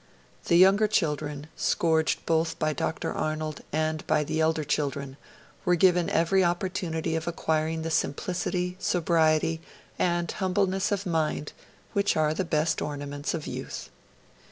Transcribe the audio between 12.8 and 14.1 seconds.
ornaments of youth.